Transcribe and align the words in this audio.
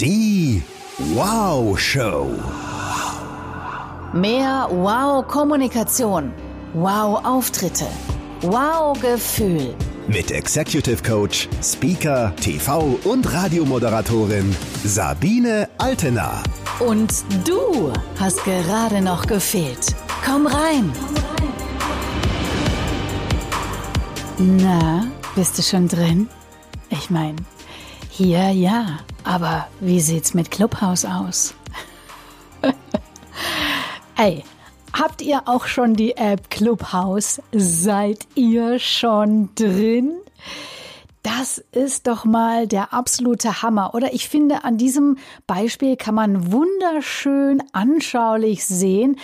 Die 0.00 0.62
Wow 1.12 1.78
Show. 1.78 2.30
Mehr 4.14 4.66
Wow-Kommunikation. 4.70 6.32
Wow-Auftritte. 6.72 7.84
Wow-Gefühl. 8.40 9.74
Mit 10.08 10.30
Executive 10.30 11.02
Coach, 11.02 11.50
Speaker, 11.62 12.34
TV 12.36 12.98
und 13.04 13.30
Radiomoderatorin 13.30 14.56
Sabine 14.84 15.68
Altena. 15.76 16.42
Und 16.78 17.12
du 17.46 17.92
hast 18.18 18.42
gerade 18.44 19.02
noch 19.02 19.26
gefehlt. 19.26 19.94
Komm 20.24 20.46
rein. 20.46 20.90
Na, 24.38 25.08
bist 25.36 25.58
du 25.58 25.62
schon 25.62 25.88
drin? 25.88 26.30
Ich 26.88 27.10
meine, 27.10 27.36
hier 28.08 28.50
ja, 28.50 29.00
aber 29.24 29.68
wie 29.80 30.00
sieht's 30.00 30.34
mit 30.34 30.50
Clubhouse 30.50 31.04
aus? 31.04 31.54
Ey, 34.16 34.44
habt 34.92 35.22
ihr 35.22 35.42
auch 35.46 35.66
schon 35.66 35.94
die 35.94 36.16
App 36.16 36.50
Clubhouse? 36.50 37.40
Seid 37.52 38.26
ihr 38.34 38.78
schon 38.78 39.50
drin? 39.54 40.12
Das 41.22 41.58
ist 41.72 42.06
doch 42.06 42.24
mal 42.24 42.66
der 42.66 42.94
absolute 42.94 43.62
Hammer. 43.62 43.94
Oder 43.94 44.12
ich 44.14 44.28
finde, 44.28 44.64
an 44.64 44.78
diesem 44.78 45.18
Beispiel 45.46 45.96
kann 45.96 46.14
man 46.14 46.52
wunderschön 46.52 47.62
anschaulich 47.72 48.64
sehen, 48.64 49.16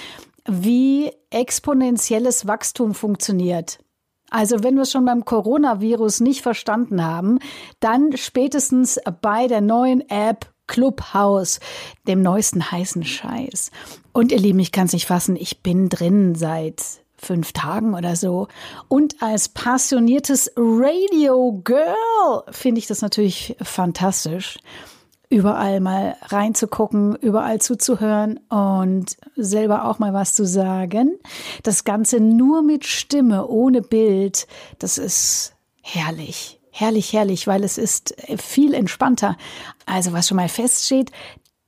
wie 0.47 1.11
exponentielles 1.31 2.47
Wachstum 2.47 2.95
funktioniert. 2.95 3.79
Also 4.31 4.63
wenn 4.63 4.75
wir 4.75 4.83
es 4.83 4.93
schon 4.93 5.05
beim 5.05 5.25
Coronavirus 5.25 6.21
nicht 6.21 6.43
verstanden 6.43 7.05
haben, 7.05 7.39
dann 7.81 8.17
spätestens 8.17 8.99
bei 9.21 9.47
der 9.47 9.61
neuen 9.61 10.09
App 10.09 10.53
Clubhouse, 10.67 11.61
dem 12.09 12.23
neuesten 12.23 12.71
heißen 12.71 13.05
Scheiß. 13.05 13.71
Und 14.13 14.33
ihr 14.33 14.39
Lieben, 14.39 14.59
ich 14.59 14.73
kann 14.73 14.87
es 14.87 14.93
nicht 14.93 15.07
fassen, 15.07 15.37
ich 15.37 15.63
bin 15.63 15.89
drin 15.89 16.35
seit 16.35 16.83
fünf 17.17 17.53
Tagen 17.53 17.95
oder 17.95 18.17
so. 18.17 18.49
Und 18.89 19.23
als 19.23 19.49
passioniertes 19.49 20.53
Radio 20.57 21.61
Girl 21.65 22.43
finde 22.51 22.79
ich 22.79 22.87
das 22.87 23.03
natürlich 23.03 23.57
fantastisch 23.63 24.59
überall 25.29 25.81
mal 25.81 26.17
reinzugucken, 26.23 27.17
überall 27.17 27.61
zuzuhören 27.61 28.39
und 28.49 29.17
selber 29.37 29.87
auch 29.87 29.99
mal 29.99 30.13
was 30.13 30.35
zu 30.35 30.47
sagen. 30.47 31.19
Das 31.63 31.85
Ganze 31.85 32.21
nur 32.21 32.63
mit 32.63 32.87
Stimme, 32.87 33.47
ohne 33.49 33.83
Bild, 33.83 34.47
das 34.79 34.99
ist 34.99 35.55
herrlich. 35.83 36.61
Herrlich, 36.71 37.13
herrlich, 37.15 37.47
weil 37.47 37.65
es 37.65 37.79
ist 37.79 38.15
viel 38.37 38.75
entspannter. 38.75 39.37
Also 39.87 40.13
was 40.13 40.29
schon 40.29 40.37
mal 40.37 40.49
feststeht, 40.49 41.11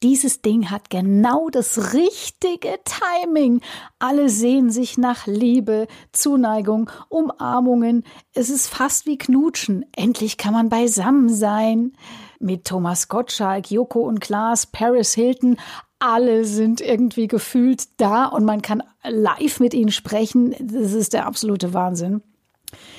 dieses 0.02 0.42
Ding 0.42 0.70
hat 0.70 0.90
genau 0.90 1.48
das 1.50 1.92
richtige 1.94 2.78
Timing. 2.84 3.60
Alle 3.98 4.28
sehen 4.28 4.70
sich 4.70 4.96
nach 4.96 5.26
Liebe, 5.26 5.86
Zuneigung, 6.12 6.90
Umarmungen. 7.08 8.04
Es 8.32 8.48
ist 8.48 8.68
fast 8.68 9.06
wie 9.06 9.18
Knutschen. 9.18 9.84
Endlich 9.96 10.36
kann 10.36 10.52
man 10.52 10.68
beisammen 10.68 11.28
sein 11.28 11.92
mit 12.38 12.64
Thomas 12.64 13.08
Gottschalk, 13.08 13.70
Joko 13.70 14.00
und 14.00 14.20
Klaas, 14.20 14.66
Paris 14.66 15.14
Hilton. 15.14 15.56
Alle 15.98 16.44
sind 16.44 16.80
irgendwie 16.80 17.26
gefühlt 17.26 18.00
da 18.00 18.26
und 18.26 18.44
man 18.44 18.62
kann 18.62 18.84
live 19.02 19.58
mit 19.58 19.74
ihnen 19.74 19.90
sprechen. 19.90 20.54
Das 20.60 20.92
ist 20.92 21.12
der 21.12 21.26
absolute 21.26 21.74
Wahnsinn. 21.74 22.22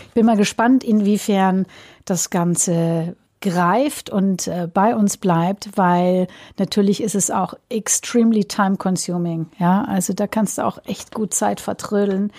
Ich 0.07 0.13
bin 0.13 0.25
mal 0.25 0.35
gespannt, 0.35 0.83
inwiefern 0.83 1.65
das 2.03 2.29
Ganze 2.29 3.15
greift 3.41 4.09
und 4.09 4.47
äh, 4.47 4.67
bei 4.71 4.95
uns 4.95 5.17
bleibt, 5.17 5.77
weil 5.77 6.27
natürlich 6.57 7.01
ist 7.01 7.15
es 7.15 7.31
auch 7.31 7.53
extremely 7.69 8.45
time 8.45 8.77
consuming. 8.77 9.47
Ja, 9.57 9.83
also 9.83 10.13
da 10.13 10.27
kannst 10.27 10.57
du 10.57 10.65
auch 10.65 10.79
echt 10.85 11.13
gut 11.13 11.33
Zeit 11.33 11.59
vertrödeln. 11.61 12.31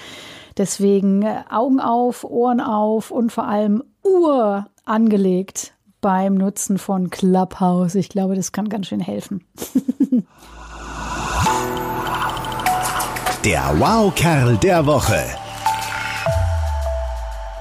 Deswegen 0.57 1.23
äh, 1.23 1.43
Augen 1.51 1.81
auf, 1.81 2.25
Ohren 2.25 2.61
auf 2.61 3.11
und 3.11 3.33
vor 3.33 3.47
allem 3.47 3.83
Uhr 4.03 4.67
angelegt 4.85 5.73
beim 6.01 6.35
Nutzen 6.35 6.79
von 6.79 7.11
Clubhouse. 7.11 7.95
Ich 7.95 8.09
glaube, 8.09 8.35
das 8.35 8.53
kann 8.53 8.69
ganz 8.69 8.89
schön 8.89 9.01
helfen. 9.01 9.45
Der 13.45 13.73
Wow-Kerl 13.79 14.59
der 14.59 14.85
Woche. 14.85 15.40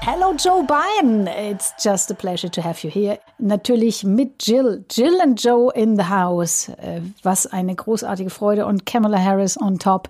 Hello 0.02 0.32
Joe 0.32 0.62
Biden. 0.66 1.26
It's 1.26 1.74
just 1.78 2.10
a 2.10 2.14
pleasure 2.14 2.48
to 2.48 2.62
have 2.62 2.82
you 2.82 2.90
here. 2.90 3.18
Natürlich 3.38 4.02
mit 4.02 4.42
Jill. 4.42 4.82
Jill 4.90 5.20
and 5.20 5.38
Joe 5.38 5.68
in 5.68 5.96
the 5.96 6.08
house. 6.08 6.70
Äh, 6.70 7.02
was 7.22 7.46
eine 7.46 7.74
großartige 7.74 8.30
Freude. 8.30 8.64
Und 8.64 8.86
Kamala 8.86 9.18
Harris 9.18 9.60
on 9.60 9.78
top. 9.78 10.08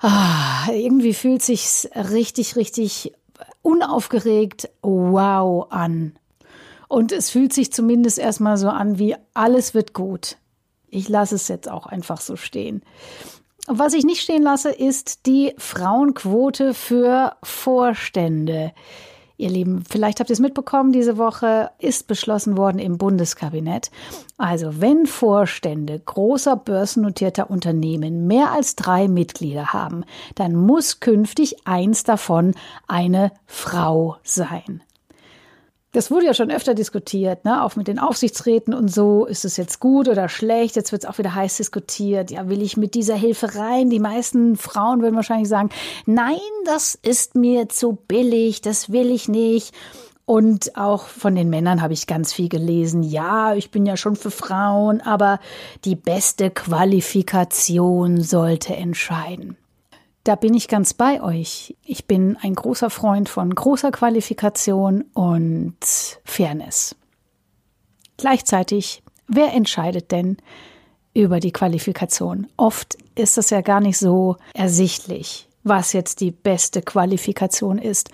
Ah, 0.00 0.70
irgendwie 0.70 1.14
fühlt 1.14 1.40
sich's 1.40 1.88
richtig, 1.94 2.56
richtig 2.56 3.14
unaufgeregt 3.62 4.68
wow 4.82 5.66
an. 5.70 6.12
Und 6.86 7.10
es 7.10 7.30
fühlt 7.30 7.54
sich 7.54 7.72
zumindest 7.72 8.18
erstmal 8.18 8.58
so 8.58 8.68
an, 8.68 8.98
wie 8.98 9.16
alles 9.32 9.72
wird 9.72 9.94
gut. 9.94 10.36
Ich 10.88 11.08
lasse 11.08 11.36
es 11.36 11.48
jetzt 11.48 11.70
auch 11.70 11.86
einfach 11.86 12.20
so 12.20 12.36
stehen. 12.36 12.82
Was 13.66 13.94
ich 13.94 14.04
nicht 14.04 14.20
stehen 14.20 14.42
lasse, 14.42 14.70
ist 14.70 15.24
die 15.24 15.54
Frauenquote 15.56 16.74
für 16.74 17.36
Vorstände. 17.42 18.72
Ihr 19.36 19.50
Lieben, 19.50 19.82
vielleicht 19.88 20.20
habt 20.20 20.30
ihr 20.30 20.34
es 20.34 20.40
mitbekommen, 20.40 20.92
diese 20.92 21.16
Woche 21.16 21.70
ist 21.78 22.06
beschlossen 22.06 22.56
worden 22.56 22.78
im 22.78 22.98
Bundeskabinett. 22.98 23.90
Also 24.36 24.80
wenn 24.80 25.06
Vorstände 25.06 25.98
großer 25.98 26.56
börsennotierter 26.56 27.50
Unternehmen 27.50 28.28
mehr 28.28 28.52
als 28.52 28.76
drei 28.76 29.08
Mitglieder 29.08 29.72
haben, 29.72 30.04
dann 30.36 30.54
muss 30.54 31.00
künftig 31.00 31.66
eins 31.66 32.04
davon 32.04 32.54
eine 32.86 33.32
Frau 33.46 34.18
sein. 34.22 34.82
Das 35.94 36.10
wurde 36.10 36.26
ja 36.26 36.34
schon 36.34 36.50
öfter 36.50 36.74
diskutiert, 36.74 37.44
ne? 37.44 37.62
auch 37.62 37.76
mit 37.76 37.86
den 37.86 38.00
Aufsichtsräten 38.00 38.74
und 38.74 38.92
so. 38.92 39.26
Ist 39.26 39.44
es 39.44 39.56
jetzt 39.56 39.78
gut 39.78 40.08
oder 40.08 40.28
schlecht? 40.28 40.74
Jetzt 40.74 40.90
wird 40.90 41.04
es 41.04 41.08
auch 41.08 41.18
wieder 41.18 41.36
heiß 41.36 41.56
diskutiert. 41.56 42.32
Ja, 42.32 42.48
will 42.48 42.62
ich 42.62 42.76
mit 42.76 42.96
dieser 42.96 43.14
Hilfe 43.14 43.54
rein? 43.54 43.90
Die 43.90 44.00
meisten 44.00 44.56
Frauen 44.56 45.02
würden 45.02 45.14
wahrscheinlich 45.14 45.48
sagen, 45.48 45.70
nein, 46.04 46.34
das 46.64 46.98
ist 47.00 47.36
mir 47.36 47.68
zu 47.68 47.96
billig, 48.08 48.60
das 48.60 48.90
will 48.90 49.08
ich 49.12 49.28
nicht. 49.28 49.72
Und 50.26 50.76
auch 50.76 51.06
von 51.06 51.36
den 51.36 51.48
Männern 51.48 51.80
habe 51.80 51.92
ich 51.92 52.08
ganz 52.08 52.32
viel 52.32 52.48
gelesen. 52.48 53.04
Ja, 53.04 53.54
ich 53.54 53.70
bin 53.70 53.86
ja 53.86 53.96
schon 53.96 54.16
für 54.16 54.32
Frauen, 54.32 55.00
aber 55.00 55.38
die 55.84 55.94
beste 55.94 56.50
Qualifikation 56.50 58.20
sollte 58.20 58.74
entscheiden. 58.74 59.56
Da 60.24 60.36
bin 60.36 60.54
ich 60.54 60.68
ganz 60.68 60.94
bei 60.94 61.22
euch. 61.22 61.76
Ich 61.84 62.06
bin 62.06 62.38
ein 62.40 62.54
großer 62.54 62.88
Freund 62.88 63.28
von 63.28 63.54
großer 63.54 63.92
Qualifikation 63.92 65.02
und 65.12 65.76
Fairness. 66.24 66.96
Gleichzeitig, 68.16 69.02
wer 69.28 69.52
entscheidet 69.52 70.12
denn 70.12 70.38
über 71.12 71.40
die 71.40 71.52
Qualifikation? 71.52 72.46
Oft 72.56 72.96
ist 73.14 73.36
es 73.36 73.50
ja 73.50 73.60
gar 73.60 73.80
nicht 73.80 73.98
so 73.98 74.36
ersichtlich, 74.54 75.46
was 75.62 75.92
jetzt 75.92 76.20
die 76.20 76.30
beste 76.30 76.80
Qualifikation 76.80 77.76
ist. 77.76 78.08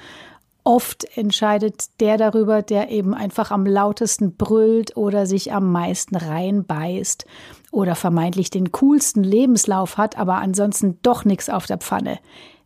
Oft 0.65 1.04
entscheidet 1.16 2.00
der 2.00 2.16
darüber, 2.16 2.62
der 2.62 2.91
eben 2.91 3.15
einfach 3.15 3.50
am 3.50 3.66
lautesten 3.66 4.37
brüllt 4.37 4.97
oder 4.97 5.26
sich 5.26 5.53
am 5.53 5.72
meisten 5.72 6.16
reinbeißt 6.16 7.25
oder 7.71 7.94
vermeintlich 7.94 8.50
den 8.50 8.72
coolsten 8.72 9.25
Lebenslauf 9.25 9.97
hat, 9.97 10.19
aber 10.19 10.37
ansonsten 10.37 10.98
doch 11.03 11.25
nichts 11.25 11.48
auf 11.48 11.66
der 11.66 11.78
Pfanne. 11.78 12.19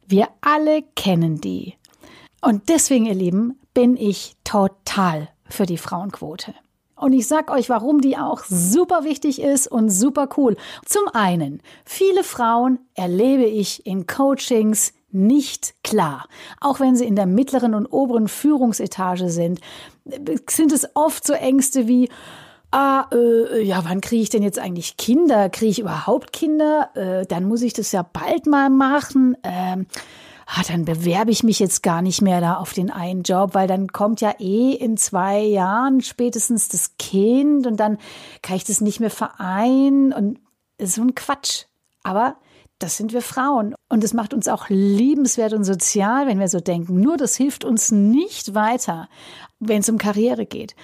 Wir 0.06 0.28
alle 0.40 0.82
kennen 0.96 1.40
die. 1.40 1.74
Und 2.40 2.68
deswegen, 2.68 3.06
ihr 3.06 3.14
Lieben, 3.14 3.58
bin 3.72 3.96
ich 3.96 4.36
total 4.44 5.28
für 5.48 5.66
die 5.66 5.78
Frauenquote. 5.78 6.54
Und 6.96 7.12
ich 7.12 7.26
sag 7.26 7.50
euch, 7.50 7.68
warum 7.68 8.00
die 8.00 8.16
auch 8.16 8.44
super 8.44 9.04
wichtig 9.04 9.40
ist 9.40 9.66
und 9.66 9.90
super 9.90 10.28
cool. 10.36 10.56
Zum 10.84 11.02
einen, 11.12 11.60
viele 11.84 12.22
Frauen 12.22 12.78
erlebe 12.94 13.44
ich 13.44 13.84
in 13.86 14.06
Coachings 14.06 14.92
nicht 15.14 15.74
klar. 15.82 16.26
Auch 16.60 16.80
wenn 16.80 16.96
sie 16.96 17.06
in 17.06 17.16
der 17.16 17.26
mittleren 17.26 17.74
und 17.74 17.86
oberen 17.86 18.28
Führungsetage 18.28 19.30
sind, 19.30 19.60
sind 20.50 20.72
es 20.72 20.88
oft 20.94 21.26
so 21.26 21.32
Ängste 21.32 21.88
wie, 21.88 22.08
ah, 22.70 23.06
äh, 23.12 23.62
ja, 23.62 23.84
wann 23.84 24.00
kriege 24.00 24.22
ich 24.22 24.30
denn 24.30 24.42
jetzt 24.42 24.58
eigentlich 24.58 24.96
Kinder? 24.96 25.48
Kriege 25.48 25.70
ich 25.70 25.78
überhaupt 25.78 26.32
Kinder? 26.32 26.90
Äh, 26.94 27.26
dann 27.26 27.44
muss 27.44 27.62
ich 27.62 27.72
das 27.72 27.92
ja 27.92 28.02
bald 28.02 28.46
mal 28.46 28.68
machen. 28.68 29.36
Ähm, 29.44 29.86
ah, 30.46 30.62
dann 30.66 30.84
bewerbe 30.84 31.30
ich 31.30 31.44
mich 31.44 31.60
jetzt 31.60 31.82
gar 31.82 32.02
nicht 32.02 32.20
mehr 32.20 32.40
da 32.40 32.54
auf 32.56 32.72
den 32.72 32.90
einen 32.90 33.22
Job, 33.22 33.54
weil 33.54 33.68
dann 33.68 33.88
kommt 33.88 34.20
ja 34.20 34.34
eh 34.40 34.72
in 34.72 34.96
zwei 34.96 35.40
Jahren 35.40 36.00
spätestens 36.00 36.68
das 36.68 36.96
Kind 36.98 37.66
und 37.66 37.78
dann 37.78 37.98
kann 38.42 38.56
ich 38.56 38.64
das 38.64 38.80
nicht 38.80 39.00
mehr 39.00 39.10
vereinen 39.10 40.12
und 40.12 40.40
so 40.82 41.02
ein 41.02 41.14
Quatsch. 41.14 41.66
Aber 42.02 42.36
das 42.84 42.98
sind 42.98 43.14
wir 43.14 43.22
Frauen. 43.22 43.74
Und 43.88 44.04
es 44.04 44.12
macht 44.12 44.34
uns 44.34 44.46
auch 44.46 44.68
liebenswert 44.68 45.54
und 45.54 45.64
sozial, 45.64 46.26
wenn 46.26 46.38
wir 46.38 46.48
so 46.48 46.60
denken. 46.60 47.00
Nur 47.00 47.16
das 47.16 47.34
hilft 47.34 47.64
uns 47.64 47.90
nicht 47.90 48.54
weiter, 48.54 49.08
wenn 49.58 49.80
es 49.80 49.88
um 49.88 49.96
Karriere 49.96 50.44
geht. 50.44 50.76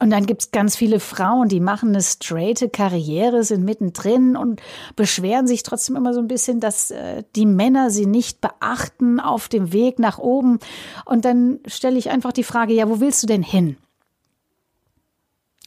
Und 0.00 0.10
dann 0.10 0.26
gibt's 0.26 0.52
ganz 0.52 0.76
viele 0.76 1.00
Frauen, 1.00 1.48
die 1.48 1.58
machen 1.58 1.88
eine 1.88 2.00
straighte 2.00 2.68
Karriere, 2.68 3.42
sind 3.42 3.64
mittendrin 3.64 4.36
und 4.36 4.62
beschweren 4.94 5.48
sich 5.48 5.64
trotzdem 5.64 5.96
immer 5.96 6.14
so 6.14 6.20
ein 6.20 6.28
bisschen, 6.28 6.60
dass 6.60 6.92
äh, 6.92 7.24
die 7.34 7.46
Männer 7.46 7.90
sie 7.90 8.06
nicht 8.06 8.40
beachten 8.40 9.18
auf 9.18 9.48
dem 9.48 9.72
Weg 9.72 9.98
nach 9.98 10.18
oben. 10.18 10.60
Und 11.04 11.24
dann 11.24 11.58
stelle 11.66 11.98
ich 11.98 12.10
einfach 12.10 12.30
die 12.30 12.44
Frage, 12.44 12.72
ja, 12.74 12.88
wo 12.88 13.00
willst 13.00 13.24
du 13.24 13.26
denn 13.26 13.42
hin? 13.42 13.76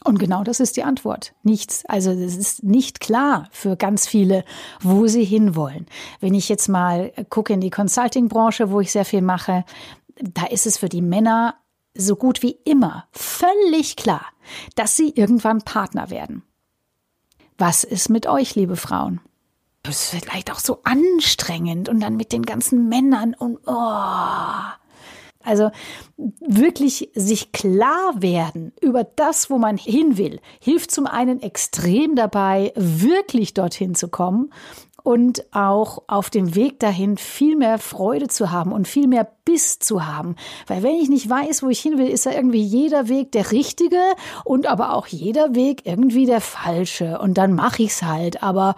Und 0.04 0.18
genau 0.18 0.42
das 0.42 0.60
ist 0.60 0.76
die 0.76 0.82
Antwort. 0.82 1.32
Nichts. 1.42 1.84
Also 1.86 2.10
es 2.10 2.36
ist 2.36 2.62
nicht 2.64 3.00
klar 3.00 3.48
für 3.52 3.76
ganz 3.76 4.06
viele, 4.06 4.44
wo 4.80 5.06
sie 5.06 5.24
hinwollen. 5.24 5.86
Wenn 6.20 6.34
ich 6.34 6.48
jetzt 6.48 6.68
mal 6.68 7.12
gucke 7.30 7.52
in 7.52 7.60
die 7.60 7.70
Consulting-Branche, 7.70 8.70
wo 8.70 8.80
ich 8.80 8.90
sehr 8.90 9.04
viel 9.04 9.22
mache, 9.22 9.64
da 10.16 10.46
ist 10.46 10.66
es 10.66 10.78
für 10.78 10.88
die 10.88 11.02
Männer 11.02 11.54
so 11.94 12.16
gut 12.16 12.42
wie 12.42 12.58
immer 12.64 13.06
völlig 13.12 13.96
klar, 13.96 14.24
dass 14.74 14.96
sie 14.96 15.10
irgendwann 15.10 15.62
Partner 15.62 16.10
werden. 16.10 16.42
Was 17.58 17.84
ist 17.84 18.08
mit 18.08 18.26
euch, 18.26 18.54
liebe 18.54 18.76
Frauen? 18.76 19.20
Das 19.82 20.12
ist 20.14 20.22
vielleicht 20.22 20.50
auch 20.50 20.60
so 20.60 20.80
anstrengend 20.84 21.88
und 21.88 22.00
dann 22.00 22.16
mit 22.16 22.32
den 22.32 22.44
ganzen 22.44 22.88
Männern 22.88 23.34
und 23.34 23.58
oh. 23.66 24.72
Also 25.44 25.70
wirklich 26.40 27.10
sich 27.14 27.52
klar 27.52 28.14
werden 28.20 28.72
über 28.80 29.04
das, 29.04 29.50
wo 29.50 29.58
man 29.58 29.76
hin 29.76 30.16
will, 30.16 30.40
hilft 30.60 30.90
zum 30.90 31.06
einen 31.06 31.42
extrem 31.42 32.14
dabei, 32.16 32.72
wirklich 32.76 33.54
dorthin 33.54 33.94
zu 33.94 34.08
kommen 34.08 34.50
und 35.02 35.44
auch 35.52 36.04
auf 36.06 36.30
dem 36.30 36.54
Weg 36.54 36.78
dahin 36.80 37.16
viel 37.16 37.56
mehr 37.56 37.78
Freude 37.78 38.28
zu 38.28 38.50
haben 38.50 38.72
und 38.72 38.86
viel 38.86 39.08
mehr 39.08 39.26
Biss 39.44 39.78
zu 39.78 40.06
haben. 40.06 40.36
Weil 40.66 40.82
wenn 40.82 40.94
ich 40.94 41.08
nicht 41.08 41.28
weiß, 41.28 41.62
wo 41.62 41.68
ich 41.68 41.80
hin 41.80 41.98
will, 41.98 42.08
ist 42.08 42.26
da 42.26 42.30
irgendwie 42.30 42.62
jeder 42.62 43.08
Weg 43.08 43.32
der 43.32 43.50
richtige 43.50 44.00
und 44.44 44.66
aber 44.66 44.94
auch 44.94 45.06
jeder 45.06 45.54
Weg 45.54 45.82
irgendwie 45.84 46.26
der 46.26 46.40
falsche. 46.40 47.18
Und 47.18 47.34
dann 47.34 47.54
mache 47.54 47.82
ich's 47.82 48.02
halt. 48.02 48.42
Aber 48.42 48.76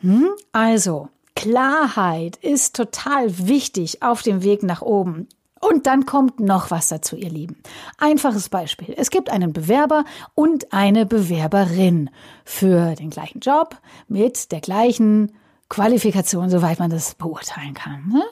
hm? 0.00 0.30
also 0.52 1.08
Klarheit 1.36 2.36
ist 2.38 2.74
total 2.74 3.46
wichtig 3.46 4.02
auf 4.02 4.22
dem 4.22 4.42
Weg 4.42 4.64
nach 4.64 4.82
oben. 4.82 5.28
Und 5.60 5.86
dann 5.86 6.04
kommt 6.04 6.40
noch 6.40 6.70
was 6.70 6.88
dazu, 6.88 7.16
ihr 7.16 7.30
Lieben. 7.30 7.56
Einfaches 7.98 8.48
Beispiel. 8.48 8.94
Es 8.96 9.10
gibt 9.10 9.30
einen 9.30 9.52
Bewerber 9.52 10.04
und 10.34 10.72
eine 10.72 11.06
Bewerberin 11.06 12.10
für 12.44 12.94
den 12.94 13.10
gleichen 13.10 13.40
Job 13.40 13.76
mit 14.08 14.50
der 14.50 14.60
gleichen 14.60 15.32
Qualifikation, 15.68 16.50
soweit 16.50 16.78
man 16.78 16.90
das 16.90 17.14
beurteilen 17.14 17.74
kann. 17.74 18.08
Ne? 18.08 18.22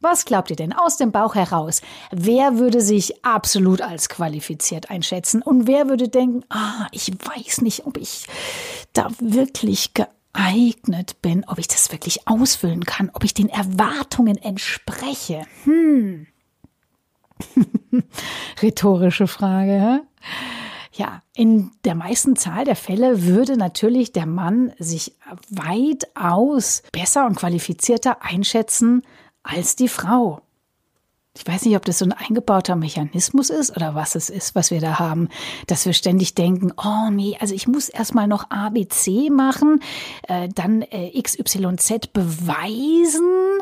Was 0.00 0.24
glaubt 0.24 0.50
ihr 0.50 0.56
denn 0.56 0.72
aus 0.72 0.96
dem 0.96 1.10
Bauch 1.10 1.34
heraus? 1.34 1.80
Wer 2.12 2.58
würde 2.58 2.80
sich 2.80 3.24
absolut 3.24 3.82
als 3.82 4.08
qualifiziert 4.08 4.90
einschätzen? 4.90 5.42
Und 5.42 5.66
wer 5.66 5.88
würde 5.88 6.08
denken, 6.08 6.44
ah, 6.50 6.86
ich 6.92 7.10
weiß 7.12 7.62
nicht, 7.62 7.86
ob 7.86 7.96
ich 7.96 8.26
da 8.92 9.08
wirklich 9.20 9.94
geeignet 9.94 10.17
bin, 11.22 11.44
ob 11.46 11.58
ich 11.58 11.68
das 11.68 11.92
wirklich 11.92 12.26
ausfüllen 12.28 12.84
kann, 12.84 13.10
ob 13.12 13.24
ich 13.24 13.34
den 13.34 13.48
Erwartungen 13.48 14.36
entspreche? 14.36 15.42
Hm. 15.64 16.26
Rhetorische 18.62 19.26
Frage. 19.26 20.02
Ja, 20.92 21.22
in 21.34 21.70
der 21.84 21.94
meisten 21.94 22.34
Zahl 22.34 22.64
der 22.64 22.76
Fälle 22.76 23.24
würde 23.24 23.56
natürlich 23.56 24.12
der 24.12 24.26
Mann 24.26 24.72
sich 24.78 25.14
weitaus 25.48 26.82
besser 26.92 27.26
und 27.26 27.36
qualifizierter 27.36 28.22
einschätzen 28.22 29.02
als 29.42 29.76
die 29.76 29.88
Frau. 29.88 30.42
Ich 31.38 31.46
weiß 31.46 31.64
nicht, 31.66 31.76
ob 31.76 31.84
das 31.84 32.00
so 32.00 32.04
ein 32.04 32.12
eingebauter 32.12 32.74
Mechanismus 32.74 33.48
ist 33.48 33.76
oder 33.76 33.94
was 33.94 34.16
es 34.16 34.28
ist, 34.28 34.56
was 34.56 34.72
wir 34.72 34.80
da 34.80 34.98
haben, 34.98 35.28
dass 35.68 35.86
wir 35.86 35.92
ständig 35.92 36.34
denken, 36.34 36.72
oh 36.76 37.10
nee, 37.12 37.36
also 37.38 37.54
ich 37.54 37.68
muss 37.68 37.88
erstmal 37.88 38.26
noch 38.26 38.50
ABC 38.50 39.30
machen, 39.30 39.80
äh, 40.26 40.48
dann 40.52 40.82
äh, 40.82 41.12
XYZ 41.22 42.08
beweisen 42.12 43.60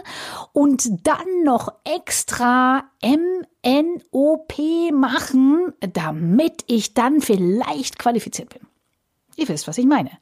und 0.54 1.06
dann 1.06 1.44
noch 1.44 1.70
extra 1.84 2.84
MNOP 3.04 4.54
machen, 4.94 5.74
damit 5.80 6.64
ich 6.68 6.94
dann 6.94 7.20
vielleicht 7.20 7.98
qualifiziert 7.98 8.54
bin. 8.54 8.62
Ihr 9.36 9.48
wisst, 9.48 9.68
was 9.68 9.76
ich 9.76 9.86
meine. 9.86 10.12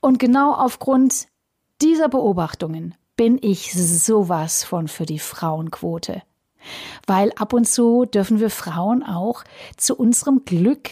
Und 0.00 0.18
genau 0.18 0.52
aufgrund 0.54 1.28
dieser 1.80 2.08
Beobachtungen 2.08 2.96
bin 3.14 3.38
ich 3.40 3.72
sowas 3.72 4.64
von 4.64 4.88
für 4.88 5.06
die 5.06 5.20
Frauenquote. 5.20 6.22
Weil 7.06 7.32
ab 7.36 7.52
und 7.52 7.66
zu 7.68 8.04
dürfen 8.04 8.40
wir 8.40 8.50
Frauen 8.50 9.02
auch 9.02 9.44
zu 9.76 9.96
unserem 9.96 10.44
Glück 10.44 10.90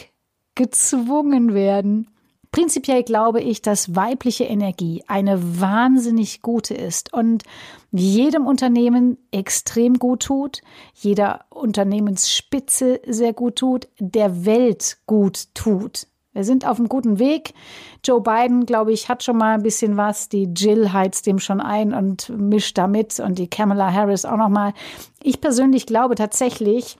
gezwungen 0.55 1.53
werden. 1.53 2.07
Prinzipiell 2.51 3.01
glaube 3.01 3.41
ich, 3.41 3.63
dass 3.63 3.95
weibliche 3.95 4.43
Energie 4.43 5.03
eine 5.07 5.59
wahnsinnig 5.59 6.43
gute 6.43 6.75
ist 6.75 7.11
und 7.11 7.43
jedem 7.91 8.45
Unternehmen 8.45 9.17
extrem 9.31 9.97
gut 9.97 10.21
tut, 10.21 10.61
jeder 10.93 11.45
Unternehmensspitze 11.49 13.01
sehr 13.07 13.33
gut 13.33 13.55
tut, 13.55 13.87
der 13.97 14.45
Welt 14.45 14.97
gut 15.07 15.47
tut. 15.55 16.05
Wir 16.33 16.43
sind 16.43 16.67
auf 16.67 16.79
einem 16.79 16.89
guten 16.89 17.19
Weg. 17.19 17.53
Joe 18.03 18.21
Biden, 18.21 18.65
glaube 18.65 18.91
ich, 18.91 19.07
hat 19.07 19.23
schon 19.23 19.37
mal 19.37 19.53
ein 19.53 19.63
bisschen 19.63 19.97
was. 19.97 20.29
Die 20.29 20.49
Jill 20.55 20.91
heizt 20.91 21.27
dem 21.27 21.39
schon 21.39 21.61
ein 21.61 21.93
und 21.93 22.29
mischt 22.29 22.77
damit 22.77 23.19
und 23.19 23.37
die 23.37 23.47
Kamala 23.47 23.93
Harris 23.93 24.25
auch 24.25 24.37
noch 24.37 24.49
mal. 24.49 24.73
Ich 25.21 25.39
persönlich 25.39 25.85
glaube 25.85 26.15
tatsächlich, 26.15 26.97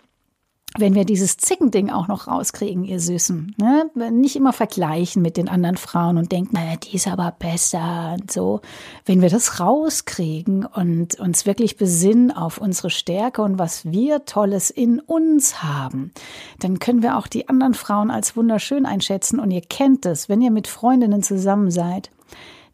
wenn 0.78 0.96
wir 0.96 1.06
dieses 1.06 1.38
Zickending 1.38 1.92
auch 1.92 2.08
noch 2.08 2.28
rauskriegen, 2.28 2.84
ihr 2.84 3.00
Süßen, 3.00 3.56
ne? 3.58 4.12
nicht 4.12 4.36
immer 4.36 4.54
vergleichen 4.54 5.22
mit 5.22 5.38
den 5.38 5.48
anderen 5.48 5.78
Frauen 5.78 6.18
und 6.18 6.32
denken, 6.32 6.56
naja, 6.56 6.78
die 6.78 6.96
ist 6.96 7.08
aber 7.08 7.36
besser 7.38 8.16
und 8.20 8.32
so. 8.32 8.62
Wenn 9.06 9.22
wir 9.22 9.30
das 9.30 9.60
rauskriegen 9.60 10.66
und 10.66 11.20
uns 11.20 11.46
wirklich 11.46 11.78
besinnen 11.78 12.32
auf 12.32 12.58
unsere 12.58 12.90
Stärke 12.90 13.44
und 13.44 13.60
was 13.60 13.86
wir 13.92 14.26
Tolles 14.26 14.72
in 14.72 15.00
uns 15.00 15.62
haben, 15.62 16.12
dann 16.60 16.80
können 16.80 17.04
wir 17.04 17.18
auch 17.18 17.28
die 17.28 17.50
anderen 17.50 17.76
Frauen 17.76 18.10
als 18.10 18.36
wunderschön 18.36 18.86
einschätzen 18.86 19.40
und 19.40 19.52
ihr 19.52 19.62
kennt 19.62 20.06
es, 20.08 20.28
wenn 20.28 20.42
ihr 20.42 20.52
mit 20.52 20.68
Freundinnen 20.68 21.22
zusammen 21.22 21.70
seid, 21.70 22.10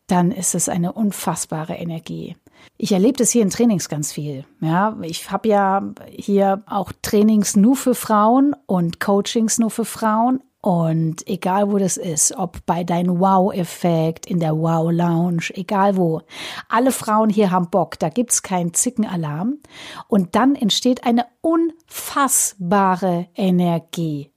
dann 0.07 0.31
ist 0.31 0.55
es 0.55 0.69
eine 0.69 0.93
unfassbare 0.93 1.75
Energie. 1.75 2.35
Ich 2.77 2.91
erlebe 2.91 3.17
das 3.17 3.31
hier 3.31 3.41
in 3.41 3.49
Trainings 3.49 3.89
ganz 3.89 4.13
viel. 4.13 4.45
Ja, 4.61 4.95
ich 5.01 5.29
habe 5.31 5.49
ja 5.49 5.83
hier 6.09 6.63
auch 6.65 6.91
Trainings 7.01 7.55
nur 7.55 7.75
für 7.75 7.93
Frauen 7.93 8.55
und 8.67 8.99
Coachings 8.99 9.59
nur 9.59 9.69
für 9.69 9.85
Frauen. 9.85 10.41
Und 10.61 11.25
egal 11.27 11.71
wo 11.71 11.77
das 11.77 11.95
ist, 11.95 12.37
ob 12.37 12.65
bei 12.65 12.83
deinem 12.83 13.19
Wow-Effekt, 13.19 14.25
in 14.25 14.41
der 14.41 14.57
Wow-Lounge, 14.57 15.51
egal 15.53 15.95
wo, 15.95 16.21
alle 16.67 16.91
Frauen 16.91 17.29
hier 17.29 17.51
haben 17.51 17.69
Bock, 17.69 17.97
da 17.97 18.09
gibt's 18.09 18.43
keinen 18.43 18.73
Zickenalarm. 18.73 19.59
Und 20.07 20.35
dann 20.35 20.55
entsteht 20.55 21.05
eine 21.05 21.25
unfassbare 21.39 23.27
Energie. 23.35 24.31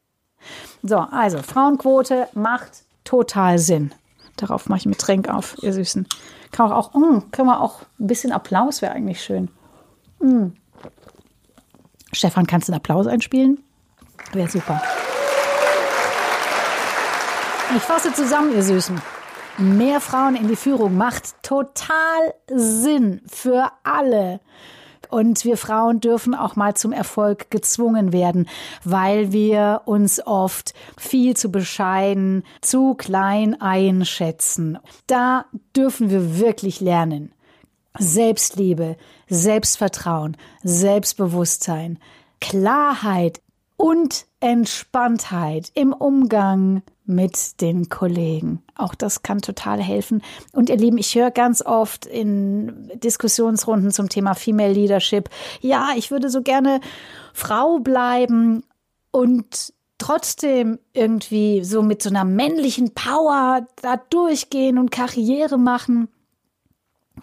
So, 0.83 0.99
also 0.99 1.39
Frauenquote 1.39 2.29
macht 2.35 2.85
total 3.03 3.59
Sinn. 3.59 3.93
Darauf 4.37 4.69
mache 4.69 4.79
ich 4.81 4.87
mir 4.87 4.97
Tränk 4.97 5.29
auf, 5.29 5.57
ihr 5.63 5.73
Süßen. 5.73 6.07
Kann 6.53 6.69
man 6.69 6.77
auch, 6.77 6.95
mm, 6.95 7.31
können 7.33 7.49
wir 7.49 7.61
auch 7.61 7.81
ein 7.99 8.07
bisschen 8.07 8.31
Applaus 8.31 8.83
wäre 8.83 8.93
eigentlich 8.93 9.23
schön. 9.23 9.51
Mm. 10.21 10.49
Stefan, 12.13 12.47
kannst 12.47 12.69
du 12.69 12.73
einen 12.73 12.81
Applaus 12.81 13.07
einspielen? 13.07 13.65
Wäre 14.33 14.49
super. 14.49 14.81
Ich 17.75 17.83
fasse 17.83 18.13
zusammen, 18.13 18.55
ihr 18.55 18.63
Süßen. 18.63 19.01
Mehr 19.57 20.01
Frauen 20.01 20.37
in 20.37 20.47
die 20.47 20.57
Führung 20.57 20.97
macht 20.97 21.43
total 21.43 22.35
Sinn 22.49 23.23
für 23.27 23.71
alle. 23.83 24.41
Und 25.13 25.45
wir 25.45 25.59
Frauen 25.59 26.01
dürfen 26.01 26.35
auch 26.35 26.57
mal 26.57 26.73
zum 26.73 26.91
Erfolg 26.91 27.51
gezwungen 27.51 28.15
werden, 28.15 28.49
weil 28.83 29.31
wir 29.31 29.83
uns 29.85 30.27
oft 30.27 30.73
viel 30.97 31.37
zu 31.37 31.53
bescheiden, 31.53 32.45
zu 32.63 32.95
klein 32.95 33.61
einschätzen. 33.61 34.79
Da 35.07 35.45
dürfen 35.77 36.09
wir 36.09 36.39
wirklich 36.39 36.81
lernen. 36.81 37.31
Selbstliebe, 37.99 38.97
Selbstvertrauen, 39.29 40.39
Selbstbewusstsein, 40.63 41.99
Klarheit 42.41 43.43
und 43.77 44.25
Entspanntheit 44.41 45.73
im 45.75 45.93
Umgang 45.93 46.81
mit 47.05 47.61
den 47.61 47.89
Kollegen. 47.89 48.63
Auch 48.77 48.95
das 48.95 49.23
kann 49.23 49.41
total 49.41 49.83
helfen. 49.83 50.23
Und 50.53 50.71
ihr 50.71 50.77
Lieben, 50.77 50.99
ich 50.99 51.15
höre 51.15 51.31
ganz 51.31 51.63
oft 51.63 52.07
in 52.07 52.91
Diskussionsrunden 52.95 53.91
zum 53.91 54.09
Thema 54.09 54.35
Female 54.35 54.73
Leadership, 54.73 55.29
ja, 55.61 55.91
ich 55.97 56.11
würde 56.11 56.31
so 56.31 56.43
gerne 56.43 56.81
Frau 57.33 57.79
bleiben 57.79 58.63
und 59.11 59.73
trotzdem 59.99 60.79
irgendwie 60.93 61.65
so 61.65 61.83
mit 61.83 62.03
so 62.03 62.11
einer 62.11 62.25
männlichen 62.25 62.93
Power 62.95 63.67
da 63.81 63.97
durchgehen 63.97 64.79
und 64.79 64.91
Karriere 64.91 65.59
machen. 65.59 66.09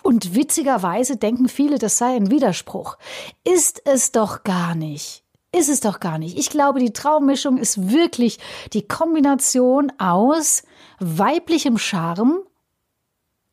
Und 0.02 0.36
witzigerweise 0.36 1.18
denken 1.18 1.50
viele, 1.50 1.78
das 1.78 1.98
sei 1.98 2.16
ein 2.16 2.32
Widerspruch. 2.32 2.98
Ist 3.44 3.82
es 3.86 4.12
doch 4.12 4.44
gar 4.44 4.76
nicht. 4.76 5.24
Ist 5.52 5.70
es 5.70 5.80
doch 5.80 6.00
gar 6.00 6.18
nicht. 6.18 6.38
Ich 6.38 6.50
glaube, 6.50 6.80
die 6.80 6.94
Traummischung 6.94 7.58
ist 7.58 7.92
wirklich 7.92 8.40
die 8.74 8.88
Kombination 8.88 9.92
aus 9.98 10.64
weiblichem 11.00 11.78
Charme 11.78 12.42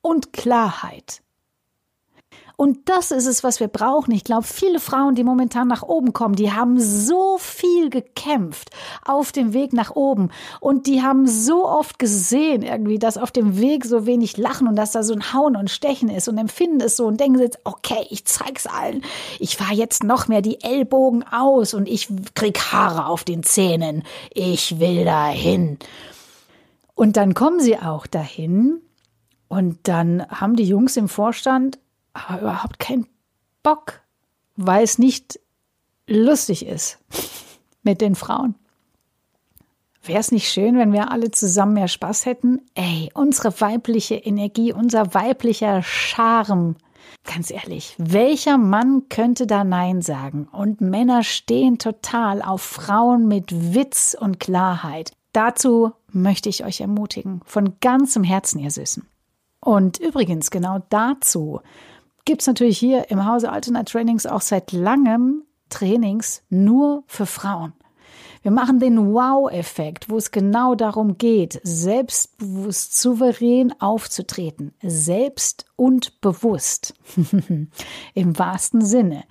und 0.02 0.32
Klarheit. 0.32 1.22
Und 2.58 2.88
das 2.88 3.10
ist 3.10 3.26
es, 3.26 3.44
was 3.44 3.60
wir 3.60 3.68
brauchen. 3.68 4.12
Ich 4.12 4.24
glaube, 4.24 4.44
viele 4.44 4.80
Frauen, 4.80 5.14
die 5.14 5.24
momentan 5.24 5.68
nach 5.68 5.82
oben 5.82 6.14
kommen, 6.14 6.36
die 6.36 6.52
haben 6.52 6.80
so 6.80 7.36
viel 7.38 7.90
gekämpft 7.90 8.70
auf 9.04 9.30
dem 9.30 9.52
Weg 9.52 9.74
nach 9.74 9.94
oben. 9.94 10.30
Und 10.60 10.86
die 10.86 11.02
haben 11.02 11.26
so 11.26 11.68
oft 11.68 11.98
gesehen, 11.98 12.62
irgendwie, 12.62 12.98
dass 12.98 13.18
auf 13.18 13.30
dem 13.30 13.58
Weg 13.58 13.84
so 13.84 14.06
wenig 14.06 14.38
Lachen 14.38 14.68
und 14.68 14.76
dass 14.76 14.92
da 14.92 15.02
so 15.02 15.12
ein 15.12 15.34
Hauen 15.34 15.54
und 15.54 15.68
Stechen 15.68 16.08
ist 16.08 16.28
und 16.28 16.38
empfinden 16.38 16.80
es 16.80 16.96
so 16.96 17.04
und 17.06 17.20
denken 17.20 17.40
jetzt, 17.40 17.58
okay, 17.64 18.06
ich 18.08 18.24
zeig's 18.24 18.66
allen. 18.66 19.02
Ich 19.38 19.58
fahre 19.58 19.74
jetzt 19.74 20.02
noch 20.02 20.26
mehr 20.26 20.40
die 20.40 20.62
Ellbogen 20.62 21.24
aus 21.30 21.74
und 21.74 21.86
ich 21.86 22.08
krieg 22.34 22.58
Haare 22.72 23.06
auf 23.06 23.22
den 23.22 23.42
Zähnen. 23.42 24.02
Ich 24.32 24.80
will 24.80 25.04
dahin. 25.04 25.78
Und 26.94 27.18
dann 27.18 27.34
kommen 27.34 27.60
sie 27.60 27.78
auch 27.78 28.06
dahin. 28.06 28.80
Und 29.48 29.78
dann 29.82 30.26
haben 30.28 30.56
die 30.56 30.64
Jungs 30.64 30.96
im 30.96 31.08
Vorstand 31.08 31.78
aber 32.16 32.40
überhaupt 32.40 32.78
keinen 32.78 33.06
Bock, 33.62 34.00
weil 34.56 34.84
es 34.84 34.98
nicht 34.98 35.40
lustig 36.06 36.66
ist 36.66 36.98
mit 37.82 38.00
den 38.00 38.14
Frauen. 38.14 38.54
Wäre 40.02 40.20
es 40.20 40.30
nicht 40.30 40.48
schön, 40.48 40.78
wenn 40.78 40.92
wir 40.92 41.10
alle 41.10 41.32
zusammen 41.32 41.74
mehr 41.74 41.88
Spaß 41.88 42.26
hätten? 42.26 42.60
Ey, 42.74 43.10
unsere 43.14 43.60
weibliche 43.60 44.14
Energie, 44.14 44.72
unser 44.72 45.14
weiblicher 45.14 45.82
Charme. 45.82 46.76
Ganz 47.24 47.50
ehrlich, 47.50 47.96
welcher 47.98 48.56
Mann 48.56 49.08
könnte 49.08 49.48
da 49.48 49.64
Nein 49.64 50.02
sagen? 50.02 50.48
Und 50.52 50.80
Männer 50.80 51.24
stehen 51.24 51.78
total 51.78 52.40
auf 52.40 52.62
Frauen 52.62 53.26
mit 53.26 53.74
Witz 53.74 54.16
und 54.18 54.38
Klarheit. 54.38 55.12
Dazu 55.32 55.92
möchte 56.12 56.48
ich 56.48 56.64
euch 56.64 56.80
ermutigen. 56.80 57.40
Von 57.44 57.74
ganzem 57.80 58.22
Herzen, 58.22 58.60
ihr 58.60 58.70
Süßen. 58.70 59.06
Und 59.60 59.98
übrigens, 59.98 60.50
genau 60.50 60.82
dazu 60.88 61.60
gibt 62.26 62.42
es 62.42 62.46
natürlich 62.46 62.78
hier 62.78 63.10
im 63.10 63.24
Hause 63.24 63.50
Altena 63.50 63.84
Trainings 63.84 64.26
auch 64.26 64.42
seit 64.42 64.72
langem 64.72 65.44
Trainings 65.70 66.42
nur 66.50 67.04
für 67.06 67.24
Frauen. 67.24 67.72
Wir 68.42 68.52
machen 68.52 68.78
den 68.78 69.12
Wow-Effekt, 69.12 70.08
wo 70.08 70.18
es 70.18 70.30
genau 70.30 70.76
darum 70.76 71.18
geht, 71.18 71.60
selbstbewusst, 71.64 73.00
souverän 73.00 73.74
aufzutreten. 73.80 74.72
Selbst 74.82 75.64
und 75.74 76.20
bewusst. 76.20 76.94
Im 78.14 78.38
wahrsten 78.38 78.84
Sinne. 78.84 79.24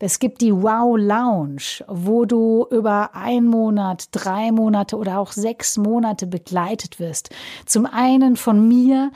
Es 0.00 0.18
gibt 0.18 0.42
die 0.42 0.52
Wow 0.52 0.98
Lounge, 0.98 1.82
wo 1.88 2.24
du 2.24 2.66
über 2.70 3.14
ein 3.14 3.46
Monat, 3.46 4.08
drei 4.12 4.52
Monate 4.52 4.96
oder 4.96 5.18
auch 5.18 5.32
sechs 5.32 5.76
Monate 5.76 6.26
begleitet 6.26 7.00
wirst. 7.00 7.30
Zum 7.64 7.86
einen 7.86 8.36
von 8.36 8.68
mir 8.68 9.10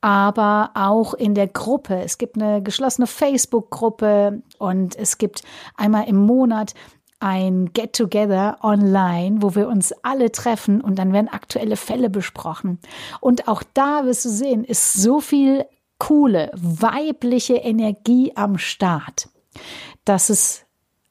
aber 0.00 0.70
auch 0.74 1.14
in 1.14 1.34
der 1.34 1.48
Gruppe. 1.48 2.00
Es 2.02 2.18
gibt 2.18 2.36
eine 2.36 2.62
geschlossene 2.62 3.06
Facebook-Gruppe 3.06 4.42
und 4.58 4.96
es 4.96 5.18
gibt 5.18 5.42
einmal 5.76 6.08
im 6.08 6.16
Monat 6.16 6.74
ein 7.18 7.72
Get-Together 7.72 8.58
online, 8.62 9.40
wo 9.40 9.54
wir 9.54 9.68
uns 9.68 9.92
alle 10.02 10.30
treffen 10.30 10.80
und 10.80 10.98
dann 10.98 11.12
werden 11.12 11.28
aktuelle 11.28 11.76
Fälle 11.76 12.10
besprochen. 12.10 12.78
Und 13.20 13.48
auch 13.48 13.62
da 13.74 14.04
wirst 14.04 14.24
du 14.26 14.28
sehen, 14.28 14.64
ist 14.64 14.92
so 14.92 15.20
viel 15.20 15.64
coole 15.98 16.50
weibliche 16.54 17.56
Energie 17.56 18.32
am 18.34 18.58
Start, 18.58 19.30
dass 20.04 20.28
es 20.28 20.66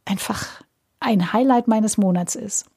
einfach 0.06 0.62
ein 1.00 1.34
Highlight 1.34 1.68
meines 1.68 1.98
Monats 1.98 2.36
ist. 2.36 2.68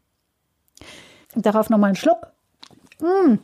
Darauf 1.34 1.70
nochmal 1.70 1.92
einen 1.92 1.96
Schluck. 1.96 2.28
Mmh. 3.00 3.40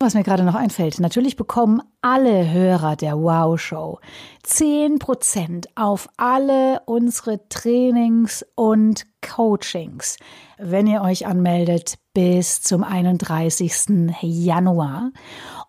Was 0.00 0.14
mir 0.14 0.24
gerade 0.24 0.42
noch 0.42 0.56
einfällt, 0.56 0.98
natürlich 0.98 1.36
bekommen 1.36 1.80
alle 2.02 2.50
Hörer 2.50 2.96
der 2.96 3.16
Wow 3.16 3.58
Show 3.58 4.00
10% 4.44 5.66
auf 5.76 6.08
alle 6.16 6.82
unsere 6.86 7.48
Trainings 7.48 8.44
und 8.56 9.06
Coachings, 9.22 10.16
wenn 10.58 10.88
ihr 10.88 11.00
euch 11.00 11.26
anmeldet 11.26 11.94
bis 12.12 12.60
zum 12.60 12.82
31. 12.82 14.18
Januar. 14.20 15.12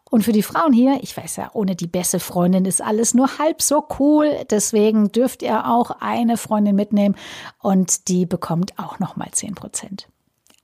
Und 0.10 0.24
für 0.24 0.32
die 0.32 0.44
Frauen 0.44 0.74
hier, 0.74 1.00
ich 1.02 1.16
weiß 1.16 1.36
ja, 1.36 1.52
ohne 1.54 1.76
die 1.76 1.88
beste 1.88 2.20
Freundin 2.20 2.66
ist 2.66 2.82
alles 2.82 3.14
nur 3.14 3.38
halb 3.38 3.62
so 3.62 3.86
cool. 4.00 4.32
Deswegen 4.50 5.12
dürft 5.12 5.44
ihr 5.44 5.68
auch 5.68 5.92
eine 6.00 6.38
Freundin 6.38 6.76
mitnehmen 6.76 7.16
und 7.62 8.08
die 8.08 8.26
bekommt 8.26 8.78
auch 8.80 9.00
nochmal 9.00 9.30
10%. 9.30 10.06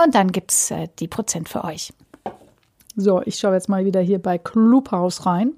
und 0.02 0.14
dann 0.14 0.32
gibt's 0.32 0.70
äh, 0.70 0.88
die 0.98 1.08
Prozent 1.08 1.48
für 1.48 1.64
euch. 1.64 1.92
So, 2.96 3.22
ich 3.24 3.38
schaue 3.38 3.54
jetzt 3.54 3.68
mal 3.68 3.84
wieder 3.84 4.00
hier 4.00 4.20
bei 4.20 4.38
Clubhouse 4.38 5.26
rein. 5.26 5.54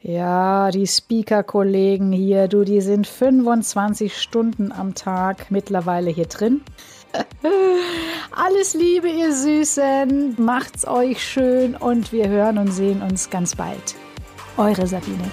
Ja, 0.00 0.70
die 0.70 0.86
Speaker-Kollegen 0.86 2.12
hier, 2.12 2.48
du, 2.48 2.64
die 2.64 2.80
sind 2.80 3.06
25 3.06 4.20
Stunden 4.20 4.72
am 4.72 4.94
Tag 4.94 5.50
mittlerweile 5.50 6.10
hier 6.10 6.26
drin. 6.26 6.62
Alles 8.34 8.72
Liebe, 8.72 9.08
ihr 9.08 9.34
Süßen. 9.34 10.36
Macht's 10.38 10.86
euch 10.86 11.22
schön 11.22 11.76
und 11.76 12.12
wir 12.12 12.28
hören 12.28 12.56
und 12.56 12.72
sehen 12.72 13.02
uns 13.02 13.28
ganz 13.28 13.54
bald. 13.54 13.94
Eure 14.56 14.86
Sabine. 14.86 15.30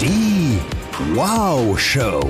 Die 0.00 0.58
Wow 1.14 1.78
Show. 1.78 2.22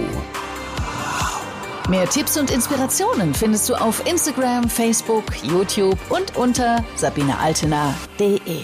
Mehr 1.88 2.09
Tipps 2.09 2.37
und 2.37 2.50
Inspirationen 2.50 3.35
findest 3.35 3.68
du 3.68 3.75
auf 3.75 4.04
Instagram, 4.11 4.68
Facebook, 4.68 5.25
YouTube 5.44 5.99
und 6.11 6.37
unter 6.37 6.83
sabinealtener.de. 6.97 8.62